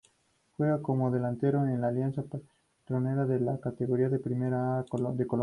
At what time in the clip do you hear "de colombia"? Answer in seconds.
4.81-5.27